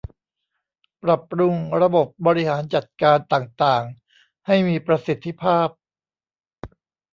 [1.03, 3.83] ปรับปรุงระบบบริหารจัดการต่างต่าง
[4.47, 5.67] ให้มีประสิทธิภาพ